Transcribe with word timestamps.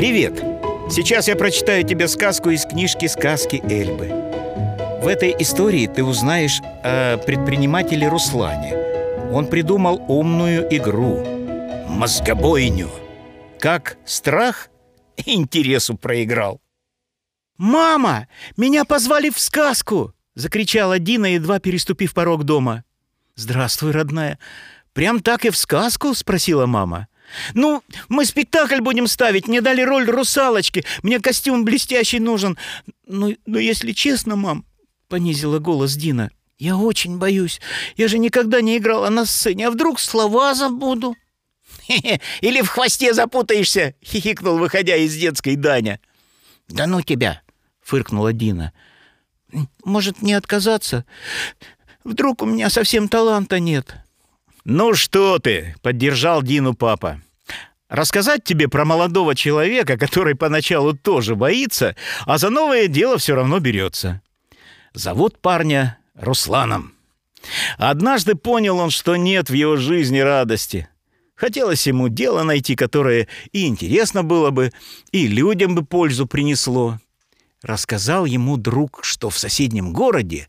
Привет! 0.00 0.42
Сейчас 0.90 1.28
я 1.28 1.36
прочитаю 1.36 1.84
тебе 1.84 2.08
сказку 2.08 2.48
из 2.48 2.64
книжки 2.64 3.04
«Сказки 3.04 3.56
Эльбы». 3.56 4.06
В 5.02 5.06
этой 5.06 5.36
истории 5.38 5.86
ты 5.88 6.02
узнаешь 6.02 6.58
о 6.82 7.18
предпринимателе 7.18 8.08
Руслане. 8.08 8.74
Он 9.30 9.46
придумал 9.46 10.02
умную 10.08 10.66
игру– 10.74 11.22
мозгобойню. 11.86 12.88
Как 13.58 13.98
страх 14.06 14.70
интересу 15.18 15.98
проиграл. 15.98 16.62
«Мама, 17.58 18.26
меня 18.56 18.86
позвали 18.86 19.28
в 19.28 19.38
сказку!»— 19.38 20.14
закричала 20.34 20.98
Дина, 20.98 21.26
едва 21.26 21.58
переступив 21.58 22.14
порог 22.14 22.44
дома. 22.44 22.84
«Здравствуй, 23.34 23.90
родная. 23.90 24.38
Прям 24.94 25.20
так 25.20 25.44
и 25.44 25.50
в 25.50 25.58
сказку?»— 25.58 26.14
спросила 26.14 26.64
мама. 26.64 27.06
«Ну, 27.54 27.82
мы 28.08 28.24
спектакль 28.24 28.80
будем 28.80 29.06
ставить. 29.06 29.48
Мне 29.48 29.60
дали 29.60 29.82
роль 29.82 30.08
русалочки. 30.08 30.84
Мне 31.02 31.20
костюм 31.20 31.64
блестящий 31.64 32.20
нужен. 32.20 32.58
Ну, 33.06 33.36
но 33.46 33.58
если 33.58 33.92
честно, 33.92 34.36
мам,— 34.36 34.64
понизила 35.08 35.58
голос 35.58 35.94
Дина,— 35.94 36.30
я 36.58 36.76
очень 36.76 37.18
боюсь. 37.18 37.60
Я 37.96 38.08
же 38.08 38.18
никогда 38.18 38.60
не 38.60 38.76
играла 38.76 39.08
на 39.08 39.24
сцене. 39.24 39.68
А 39.68 39.70
вдруг 39.70 39.98
слова 39.98 40.54
забуду?» 40.54 41.16
«Или 42.40 42.60
в 42.62 42.68
хвосте 42.68 43.14
запутаешься!»— 43.14 43.94
хихикнул, 44.04 44.58
выходя 44.58 44.96
из 44.96 45.16
детской 45.16 45.56
Даня. 45.56 46.00
«Да 46.68 46.86
ну 46.86 47.02
тебя!»— 47.02 47.42
фыркнула 47.82 48.32
Дина. 48.32 48.72
«Может, 49.84 50.22
не 50.22 50.34
отказаться? 50.34 51.04
Вдруг 52.04 52.42
у 52.42 52.46
меня 52.46 52.70
совсем 52.70 53.08
таланта 53.08 53.58
нет?» 53.58 53.96
«Ну 54.64 54.94
что 54.94 55.38
ты!»— 55.38 55.74
поддержал 55.82 56.42
Дину 56.42 56.74
папа. 56.74 57.20
«Рассказать 57.88 58.44
тебе 58.44 58.68
про 58.68 58.84
молодого 58.84 59.34
человека, 59.34 59.96
который 59.96 60.34
поначалу 60.34 60.96
тоже 60.96 61.34
боится, 61.34 61.96
а 62.26 62.38
за 62.38 62.50
новое 62.50 62.86
дело 62.86 63.18
все 63.18 63.34
равно 63.34 63.58
берется. 63.58 64.22
Зовут 64.92 65.40
парня 65.40 65.98
Русланом. 66.14 66.94
Однажды 67.78 68.34
понял 68.34 68.78
он, 68.78 68.90
что 68.90 69.16
нет 69.16 69.50
в 69.50 69.54
его 69.54 69.76
жизни 69.76 70.18
радости. 70.18 70.88
Хотелось 71.34 71.86
ему 71.86 72.08
дело 72.08 72.42
найти, 72.42 72.76
которое 72.76 73.26
и 73.52 73.66
интересно 73.66 74.22
было 74.22 74.50
бы, 74.50 74.72
и 75.10 75.26
людям 75.26 75.74
бы 75.74 75.84
пользу 75.84 76.26
принесло. 76.26 76.98
Рассказал 77.62 78.24
ему 78.24 78.56
друг, 78.56 79.00
что 79.02 79.28
в 79.28 79.38
соседнем 79.38 79.92
городе 79.92 80.48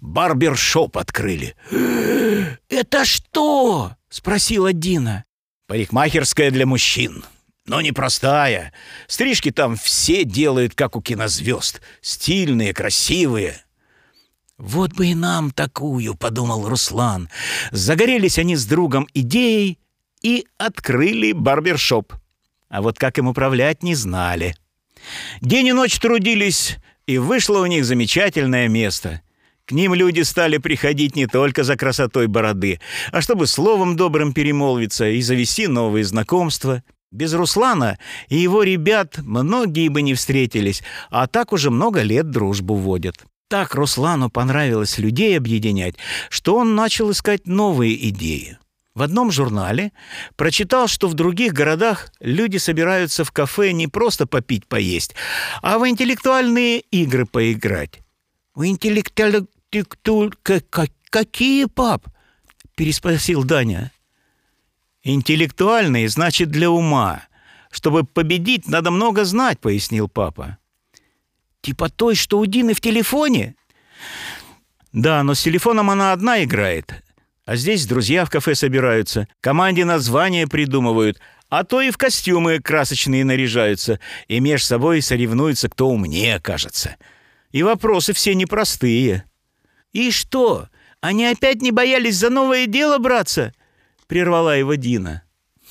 барбершоп 0.00 0.96
открыли. 0.96 1.56
«Это 2.68 3.04
что?»— 3.04 3.96
спросила 4.08 4.72
Дина. 4.72 5.24
«Парикмахерская 5.66 6.50
для 6.50 6.66
мужчин. 6.66 7.24
Но 7.66 7.80
непростая. 7.80 8.72
Стрижки 9.08 9.50
там 9.50 9.76
все 9.76 10.24
делают, 10.24 10.74
как 10.74 10.94
у 10.96 11.02
кинозвезд. 11.02 11.80
Стильные, 12.00 12.72
красивые». 12.72 13.64
«Вот 14.56 14.92
бы 14.92 15.08
и 15.08 15.14
нам 15.16 15.50
такую»,— 15.50 16.14
подумал 16.16 16.68
Руслан. 16.68 17.28
Загорелись 17.72 18.38
они 18.38 18.54
с 18.54 18.64
другом 18.66 19.08
идеей 19.12 19.80
и 20.22 20.46
открыли 20.58 21.32
барбершоп. 21.32 22.12
А 22.68 22.80
вот 22.80 22.98
как 22.98 23.18
им 23.18 23.26
управлять, 23.26 23.82
не 23.82 23.96
знали. 23.96 24.54
День 25.40 25.68
и 25.68 25.72
ночь 25.72 25.98
трудились, 25.98 26.78
и 27.06 27.18
вышло 27.18 27.60
у 27.60 27.66
них 27.66 27.84
замечательное 27.84 28.68
место. 28.68 29.22
К 29.64 29.72
ним 29.72 29.94
люди 29.94 30.22
стали 30.22 30.58
приходить 30.58 31.16
не 31.16 31.26
только 31.26 31.64
за 31.64 31.76
красотой 31.76 32.26
бороды, 32.26 32.80
а 33.12 33.20
чтобы 33.20 33.46
словом 33.46 33.96
добрым 33.96 34.32
перемолвиться 34.32 35.08
и 35.08 35.22
завести 35.22 35.66
новые 35.66 36.04
знакомства. 36.04 36.82
Без 37.10 37.34
Руслана 37.34 37.98
и 38.28 38.38
его 38.38 38.62
ребят 38.62 39.18
многие 39.18 39.88
бы 39.88 40.02
не 40.02 40.14
встретились, 40.14 40.82
а 41.10 41.26
так 41.26 41.52
уже 41.52 41.70
много 41.70 42.02
лет 42.02 42.30
дружбу 42.30 42.74
водят. 42.74 43.16
Так 43.48 43.74
Руслану 43.74 44.30
понравилось 44.30 44.96
людей 44.96 45.36
объединять, 45.36 45.96
что 46.30 46.56
он 46.56 46.74
начал 46.74 47.10
искать 47.10 47.46
новые 47.46 48.08
идеи. 48.08 48.58
В 48.94 49.00
одном 49.00 49.30
журнале 49.30 49.92
прочитал, 50.36 50.86
что 50.86 51.08
в 51.08 51.14
других 51.14 51.54
городах 51.54 52.12
люди 52.20 52.58
собираются 52.58 53.24
в 53.24 53.32
кафе 53.32 53.72
не 53.72 53.88
просто 53.88 54.26
попить, 54.26 54.66
поесть, 54.66 55.14
а 55.62 55.78
в 55.78 55.88
интеллектуальные 55.88 56.80
игры 56.80 57.24
поиграть. 57.24 58.00
«В 58.54 58.66
интеллектуальные... 58.66 59.46
Какие, 61.08 61.64
пап?»— 61.64 62.06
переспросил 62.74 63.44
Даня. 63.44 63.92
«Интеллектуальные 65.02 66.08
значит 66.08 66.50
для 66.50 66.70
ума. 66.70 67.22
Чтобы 67.70 68.04
победить, 68.04 68.68
надо 68.68 68.90
много 68.90 69.24
знать»,— 69.24 69.58
пояснил 69.60 70.08
папа. 70.08 70.58
«Типа 71.62 71.88
той, 71.88 72.14
что 72.14 72.38
у 72.38 72.44
Дины 72.44 72.74
в 72.74 72.80
телефоне?» 72.82 73.54
«Да, 74.92 75.22
но 75.22 75.32
с 75.32 75.42
телефоном 75.42 75.88
она 75.88 76.12
одна 76.12 76.44
играет, 76.44 77.02
а 77.44 77.56
здесь 77.56 77.86
друзья 77.86 78.24
в 78.24 78.30
кафе 78.30 78.54
собираются, 78.54 79.28
команде 79.40 79.84
названия 79.84 80.46
придумывают, 80.46 81.20
а 81.48 81.64
то 81.64 81.80
и 81.80 81.90
в 81.90 81.98
костюмы 81.98 82.60
красочные 82.60 83.24
наряжаются, 83.24 84.00
и 84.28 84.40
меж 84.40 84.64
собой 84.64 85.02
соревнуются, 85.02 85.68
кто 85.68 85.88
умнее 85.88 86.36
окажется. 86.36 86.96
И 87.50 87.62
вопросы 87.62 88.12
все 88.12 88.34
непростые. 88.34 89.24
«И 89.92 90.10
что, 90.10 90.68
они 91.00 91.26
опять 91.26 91.60
не 91.60 91.70
боялись 91.70 92.16
за 92.16 92.30
новое 92.30 92.66
дело 92.66 92.98
браться?»— 92.98 93.52
прервала 94.06 94.56
его 94.56 94.74
Дина. 94.76 95.22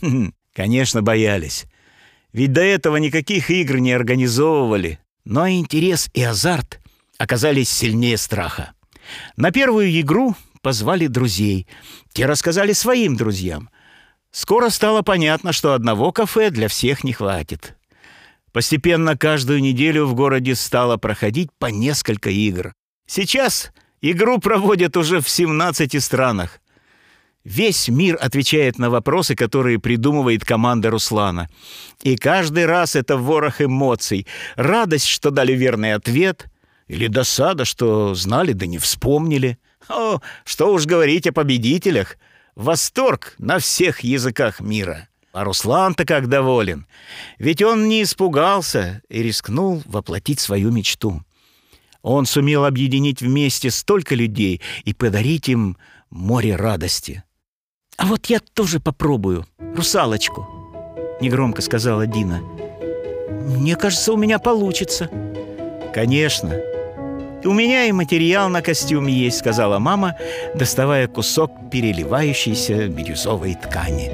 «Хм, 0.00 0.32
конечно, 0.52 1.02
боялись. 1.02 1.66
Ведь 2.32 2.52
до 2.52 2.62
этого 2.62 2.96
никаких 2.96 3.50
игр 3.50 3.78
не 3.78 3.92
организовывали. 3.92 4.98
Но 5.24 5.48
интерес 5.48 6.08
и 6.14 6.22
азарт 6.22 6.80
оказались 7.18 7.70
сильнее 7.70 8.16
страха. 8.16 8.72
На 9.36 9.50
первую 9.50 10.00
игру 10.00 10.34
позвали 10.60 11.06
друзей. 11.06 11.66
Те 12.12 12.26
рассказали 12.26 12.72
своим 12.72 13.16
друзьям. 13.16 13.70
Скоро 14.30 14.68
стало 14.68 15.02
понятно, 15.02 15.52
что 15.52 15.72
одного 15.72 16.12
кафе 16.12 16.50
для 16.50 16.68
всех 16.68 17.04
не 17.04 17.12
хватит. 17.12 17.76
Постепенно 18.52 19.16
каждую 19.16 19.60
неделю 19.60 20.06
в 20.06 20.14
городе 20.14 20.54
стало 20.54 20.96
проходить 20.96 21.50
по 21.58 21.66
несколько 21.66 22.30
игр. 22.30 22.72
Сейчас 23.06 23.72
игру 24.00 24.38
проводят 24.38 24.96
уже 24.96 25.20
в 25.20 25.28
17 25.28 26.02
странах. 26.02 26.60
Весь 27.44 27.88
мир 27.88 28.18
отвечает 28.20 28.78
на 28.78 28.90
вопросы, 28.90 29.34
которые 29.34 29.78
придумывает 29.78 30.44
команда 30.44 30.90
Руслана. 30.90 31.48
И 32.02 32.16
каждый 32.16 32.66
раз 32.66 32.96
это 32.96 33.16
ворох 33.16 33.62
эмоций. 33.62 34.26
Радость, 34.56 35.06
что 35.06 35.30
дали 35.30 35.52
верный 35.52 35.94
ответ, 35.94 36.46
или 36.88 37.06
досада, 37.06 37.64
что 37.64 38.14
знали 38.14 38.52
да 38.52 38.66
не 38.66 38.78
вспомнили– 38.78 39.58
о, 39.88 40.20
что 40.44 40.72
уж 40.72 40.86
говорить 40.86 41.26
о 41.26 41.32
победителях. 41.32 42.16
Восторг 42.54 43.34
на 43.38 43.58
всех 43.58 44.00
языках 44.00 44.60
мира. 44.60 45.08
А 45.32 45.44
Руслан-то 45.44 46.04
как 46.04 46.28
доволен. 46.28 46.86
Ведь 47.38 47.62
он 47.62 47.88
не 47.88 48.02
испугался 48.02 49.02
и 49.08 49.22
рискнул 49.22 49.82
воплотить 49.84 50.40
свою 50.40 50.72
мечту. 50.72 51.22
Он 52.02 52.26
сумел 52.26 52.64
объединить 52.64 53.20
вместе 53.20 53.70
столько 53.70 54.14
людей 54.14 54.60
и 54.84 54.94
подарить 54.94 55.48
им 55.48 55.76
море 56.10 56.56
радости. 56.56 57.22
«А 57.96 58.06
вот 58.06 58.26
я 58.26 58.40
тоже 58.40 58.80
попробую, 58.80 59.46
русалочку»,— 59.58 60.46
негромко 61.20 61.62
сказала 61.62 62.06
Дина. 62.06 62.40
«Мне 63.30 63.76
кажется, 63.76 64.12
у 64.12 64.16
меня 64.16 64.38
получится». 64.38 65.10
«Конечно», 65.92 66.60
«У 67.48 67.54
меня 67.54 67.86
и 67.86 67.92
материал 67.92 68.50
на 68.50 68.60
костюм 68.60 69.06
есть»,— 69.06 69.38
сказала 69.38 69.78
мама, 69.78 70.16
доставая 70.54 71.08
кусок 71.08 71.50
переливающейся 71.70 72.88
бирюзовой 72.88 73.54
ткани. 73.54 74.10